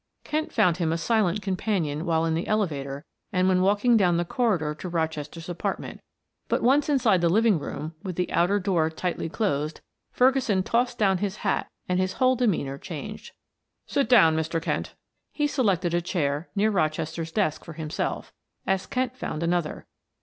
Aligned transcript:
Kent 0.23 0.51
found 0.51 0.77
him 0.77 0.91
a 0.91 0.97
silent 0.97 1.43
companion 1.43 2.07
while 2.07 2.25
in 2.25 2.33
the 2.33 2.47
elevator 2.47 3.05
and 3.31 3.47
when 3.47 3.61
walking 3.61 3.95
down 3.97 4.17
the 4.17 4.25
corridor 4.25 4.73
to 4.73 4.89
Rochester's 4.89 5.47
apartment, 5.47 6.01
but 6.47 6.63
once 6.63 6.89
inside 6.89 7.21
the 7.21 7.29
living 7.29 7.59
room, 7.59 7.93
with 8.01 8.15
the 8.15 8.31
outer 8.33 8.59
door 8.59 8.89
tightly 8.89 9.29
closed, 9.29 9.81
Ferguson 10.11 10.63
tossed 10.63 10.97
down 10.97 11.19
his 11.19 11.35
hat 11.45 11.69
and 11.87 11.99
his 11.99 12.13
whole 12.13 12.35
demeanor 12.35 12.79
changed. 12.79 13.33
"Sit 13.85 14.09
down, 14.09 14.35
Mr. 14.35 14.59
Kent." 14.59 14.95
He 15.33 15.45
selected 15.45 15.93
a 15.93 16.01
chair 16.01 16.49
near 16.55 16.71
Rochester's 16.71 17.31
desk 17.31 17.63
for 17.63 17.73
himself, 17.73 18.33
as 18.65 18.87
Kent 18.87 19.15
found 19.15 19.43
another. 19.43 19.85